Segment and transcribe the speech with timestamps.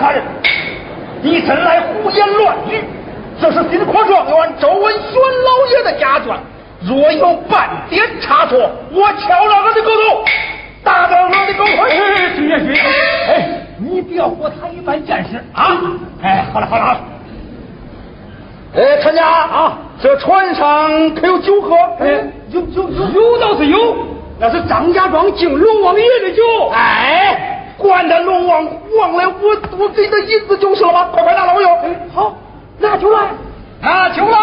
[0.00, 0.22] 哪个杀人？
[1.22, 2.82] 你真来胡言乱语！
[3.40, 6.34] 这是金科状元周文轩老爷的家眷，
[6.82, 8.58] 若有半点差错，
[8.92, 10.24] 我敲了他的狗头，
[10.82, 11.74] 打断他的狗腿！
[12.36, 12.74] 徐爷徐，
[13.28, 15.76] 哎，你不要和他一般见识啊！
[16.22, 17.00] 哎，好了好了好了。
[18.76, 21.76] 哎，陈家啊，这船上可有酒喝？
[22.00, 23.96] 哎，有有有有倒是有，
[24.38, 26.42] 那是张家庄敬龙王爷的酒。
[26.72, 28.64] 哎，管他龙王
[28.98, 31.08] 王来我我给他银子就是了吧？
[31.12, 31.72] 快快拿来我用。
[31.80, 32.36] 哎，好，
[32.78, 33.18] 拿酒来，
[33.80, 34.36] 拿酒来，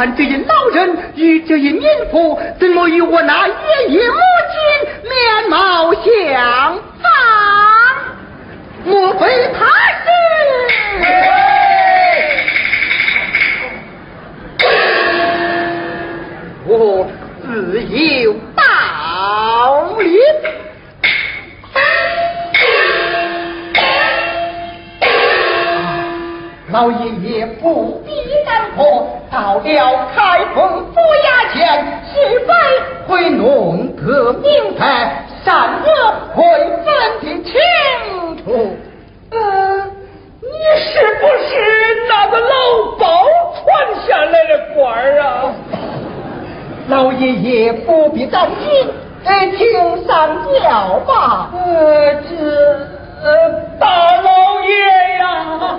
[0.00, 3.52] 看这一老人与这一民妇，怎么与我那爷
[3.88, 4.16] 爷母
[4.50, 4.58] 亲
[5.02, 7.12] 面貌相仿？
[8.86, 9.66] 莫非他
[10.00, 10.08] 是
[16.64, 17.06] 我
[17.42, 18.62] 自有道
[19.98, 20.18] 理？
[26.72, 27.99] 老爷爷不。
[29.30, 32.52] 到了开封府衙前，是非
[33.06, 35.88] 会弄个明白，三个
[36.34, 36.42] 会
[36.84, 36.86] 分
[37.20, 37.52] 的清
[38.38, 38.76] 楚。
[39.30, 39.38] 嗯，
[40.40, 40.48] 你
[40.80, 40.90] 是
[41.20, 41.50] 不是
[42.08, 42.52] 那个老
[42.98, 43.04] 包
[43.54, 43.64] 传
[44.04, 45.54] 下来的官儿啊？
[46.88, 48.90] 老爷爷不必担心，
[49.24, 50.28] 哎，请上
[50.60, 51.50] 轿吧。
[51.54, 52.34] 呃，这
[53.22, 53.28] 呃，
[53.78, 53.86] 大
[54.22, 54.70] 老爷
[55.18, 55.78] 呀、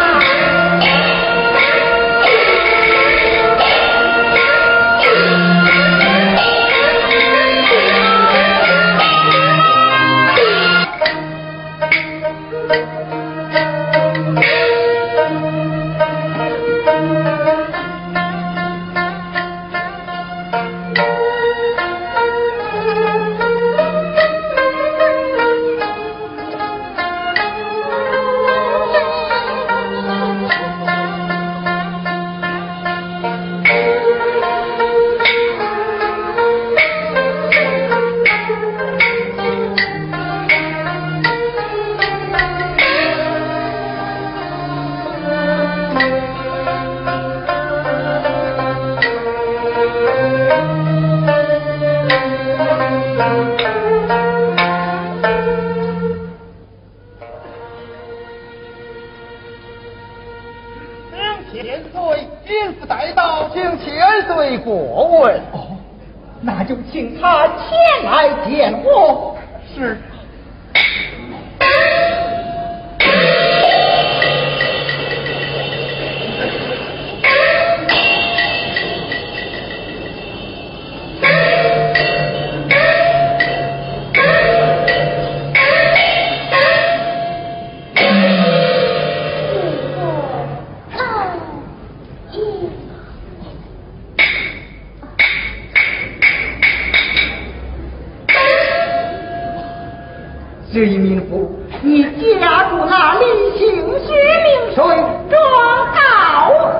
[100.73, 102.03] 这一民妇，你
[102.39, 103.25] 家住哪里？
[103.57, 103.67] 姓
[104.05, 104.13] 薛
[104.45, 104.77] 名谁？
[105.29, 105.37] 状
[105.93, 105.99] 告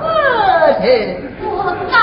[0.00, 0.08] 何
[0.82, 1.20] 人？
[1.44, 1.46] 我
[1.92, 1.96] 告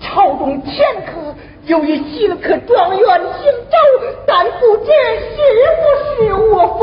[0.00, 0.72] 朝中前
[1.06, 1.34] 客
[1.66, 3.76] 有一新科状元姓周，
[4.26, 4.90] 但不知
[5.34, 5.36] 是
[5.76, 5.84] 不
[6.24, 6.80] 是我父。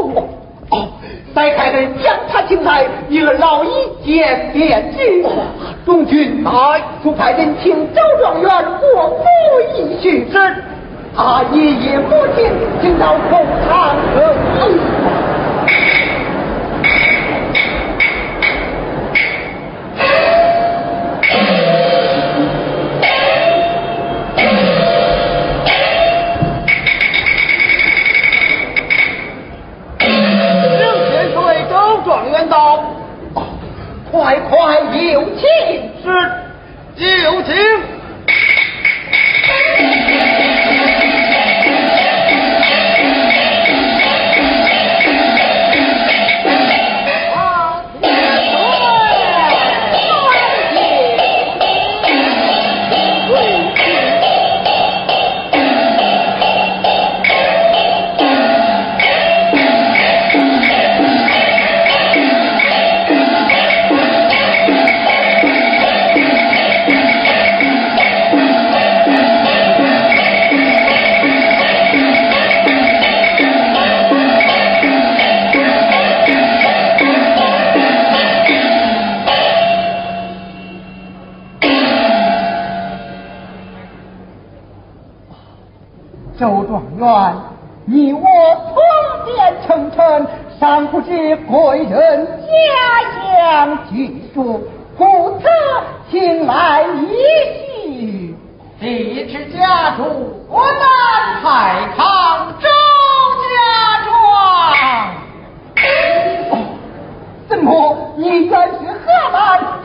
[0.70, 0.88] 哦，
[1.34, 5.26] 再派人将他请来，一个老一见便知。
[5.86, 8.50] 中军，哎，就派人请周状元
[8.82, 9.24] 过府
[9.76, 10.38] 一叙之。
[11.16, 14.22] 阿，爷爷不见，今朝空叹何
[14.60, 14.78] 恨。
[34.28, 34.82] 快快
[35.14, 35.48] 有请，
[36.04, 37.56] 是，有请。
[86.40, 87.36] 周状元，
[87.86, 88.76] 你我同
[89.26, 90.28] 见成陈，
[90.60, 92.52] 尚不知贵人家
[93.24, 95.46] 乡居住，故此
[96.12, 97.12] 请来一
[97.66, 98.36] 叙。
[98.80, 100.04] 不知家住
[100.48, 101.46] 河南太
[101.98, 102.68] 康周
[103.42, 103.48] 家
[104.06, 104.12] 庄，
[107.50, 109.36] 怎么你原是河南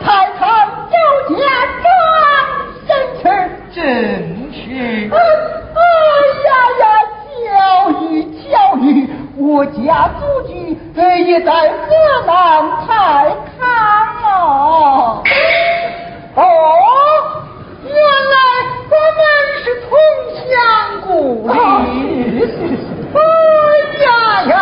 [0.05, 0.43] 太康
[0.91, 0.95] 周
[1.35, 1.41] 家
[1.81, 1.85] 庄？
[2.85, 2.91] 生
[3.23, 4.22] 辰。
[9.53, 10.53] 我家祖居
[11.27, 11.85] 也在河
[12.25, 12.31] 南
[12.87, 12.89] 太
[13.59, 13.69] 康
[14.23, 15.21] 啊。
[16.35, 16.41] 哦，
[17.85, 18.35] 原来
[18.89, 19.21] 我们
[19.63, 19.89] 是同
[20.49, 20.51] 乡
[21.05, 21.07] 故
[21.47, 21.53] 里。
[23.13, 23.19] 哎
[24.03, 24.07] 呀
[24.49, 24.57] 呀，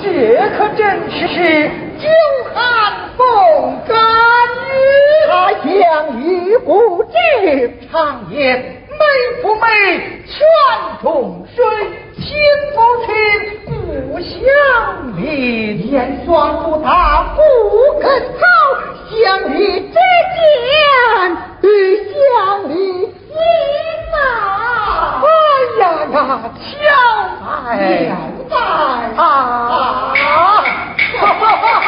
[0.00, 0.04] 这
[0.56, 0.78] 可真
[1.10, 1.18] 是
[1.98, 2.06] 久
[2.54, 2.56] 旱
[3.16, 3.26] 逢
[3.88, 3.98] 甘
[4.70, 4.78] 雨。
[5.26, 5.32] 他
[5.64, 5.70] 乡
[6.20, 7.12] 遇故知
[7.90, 7.98] 常
[8.30, 8.76] 言。
[9.00, 9.04] 美
[9.42, 9.66] 不美，
[10.26, 10.36] 泉
[11.02, 11.64] 中水；
[12.14, 12.22] 清
[12.74, 13.12] 不清，
[14.10, 14.28] 故乡
[15.16, 15.88] 邻。
[15.92, 17.40] 严霜不打不
[18.00, 18.40] 肯草，
[19.08, 19.18] 乡
[19.54, 20.38] 里之间
[21.62, 21.64] 与
[22.12, 22.74] 乡里
[23.06, 23.34] 心
[24.10, 24.16] 呐。
[25.22, 25.26] 哎
[25.78, 26.14] 呀呀，
[26.58, 26.90] 巧
[27.70, 28.10] 在，妙
[28.48, 28.52] 在
[29.16, 29.22] 啊！
[31.20, 31.79] 哈哈哈哈哈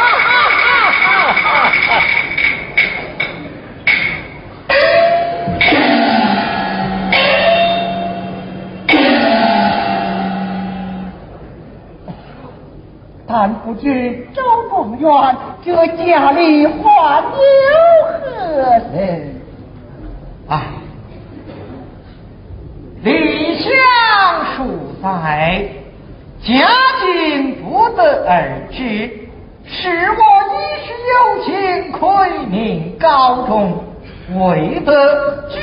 [13.45, 14.40] 但不知周
[14.70, 17.32] 公元这家里患有
[18.07, 18.62] 何
[18.95, 19.34] 人？
[20.49, 20.61] 唉，
[23.03, 23.74] 理想
[24.55, 24.62] 数
[25.03, 25.68] 在，
[26.40, 26.68] 家
[27.01, 29.11] 境不得而知。
[29.66, 30.22] 是我
[30.53, 33.82] 一时有情，亏命高中，
[34.38, 35.59] 为得居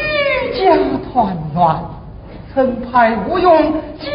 [0.53, 0.75] 家
[1.13, 1.79] 团圆，
[2.53, 4.11] 曾派吴用家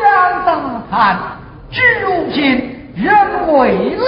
[0.00, 1.18] 乡大探，
[1.72, 2.70] 至如今。
[2.96, 3.12] 人
[3.52, 4.06] 未来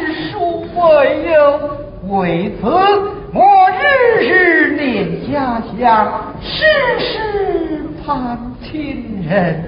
[0.00, 1.36] 世殊未有，
[2.14, 2.66] 为此
[3.32, 6.66] 我日日念家乡，时
[6.98, 9.64] 时盼亲人，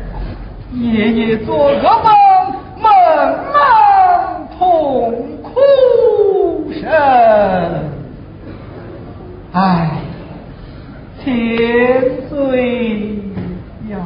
[0.74, 2.08] 夜夜做噩梦，
[2.82, 2.84] 梦
[3.50, 4.60] 梦痛
[5.42, 6.84] 哭声。
[9.52, 9.90] 唉，
[11.24, 12.34] 千岁
[13.88, 13.96] 呀！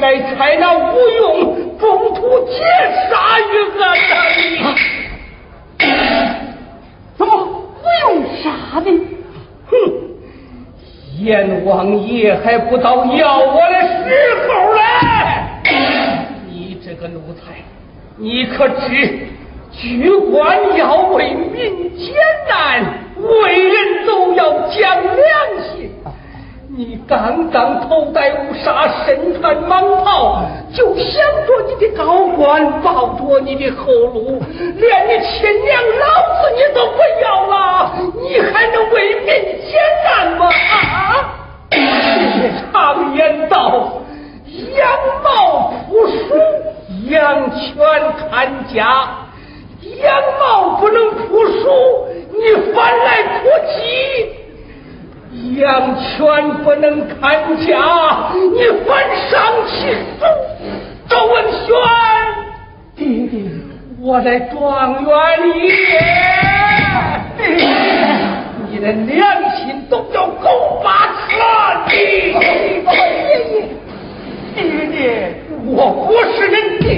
[0.00, 2.64] 该采那吴用中途劫
[3.10, 3.42] 杀于
[3.78, 4.64] 俺呐！
[5.78, 5.84] 你
[7.18, 8.10] 怎么吴用
[8.42, 8.44] 杀
[8.80, 8.86] 的？
[9.70, 9.72] 哼！
[11.18, 14.08] 阎王爷还不到要我的时
[14.48, 14.80] 候嘞！
[16.48, 16.50] 你
[16.82, 17.62] 这个奴才，
[18.16, 18.86] 你可知
[19.70, 22.14] 居官要为民艰
[22.48, 22.82] 难，
[23.16, 25.14] 为人都要讲良
[25.62, 25.79] 心。
[26.80, 30.40] 你刚刚头戴乌纱，身穿蟒袍，
[30.72, 34.42] 就想着你的高官，抱着你的后路，
[34.78, 36.06] 连你亲娘老
[36.40, 40.48] 子你都不要了，你还能为民解难吗？
[40.48, 41.36] 啊！
[42.72, 44.00] 常言道，
[44.74, 44.88] 羊
[45.22, 46.34] 毛扑鼠，
[47.10, 47.76] 羊犬
[48.30, 49.06] 看家。
[50.02, 54.39] 羊毛不能扑鼠，你反来扑鸡。
[55.32, 58.90] 羊犬不能看家，你反
[59.30, 59.30] 上
[59.68, 60.26] 其手。
[61.08, 61.68] 周文轩，
[62.96, 63.42] 爹爹，
[64.00, 65.10] 我在庄园
[65.44, 65.50] 里，
[68.70, 70.88] 你的良心都叫狗把
[71.28, 71.38] 吃！
[71.88, 72.32] 爹
[74.54, 76.88] 爹爹爹，我不是你爹。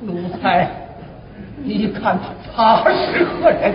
[0.00, 0.68] 奴才，
[1.62, 2.18] 你看
[2.54, 3.74] 他是何人？